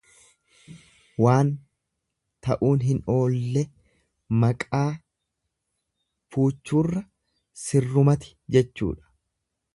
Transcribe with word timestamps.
Waan 1.23 1.51
ta'uun 2.47 2.81
hin 2.85 3.01
oolle 3.17 3.63
maqaa 4.45 4.87
fuuchuurra 6.33 7.07
sirrumati 7.67 8.35
jechuudha. 8.57 9.15